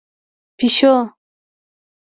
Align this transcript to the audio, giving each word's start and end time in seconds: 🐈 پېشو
🐈 0.03 0.03
پېشو 0.57 0.93